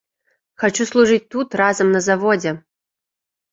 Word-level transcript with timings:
Хачу 0.63 0.87
служыць 0.91 1.27
тут, 1.35 1.47
разам 1.63 1.93
на 1.99 2.03
заводзе! 2.09 2.57